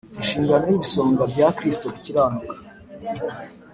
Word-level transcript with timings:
Inshingano 0.19 0.65
y 0.69 0.75
ibisonga 0.77 1.23
bya 1.33 1.47
Kristo 1.57 1.85
bikiranuka 1.93 2.53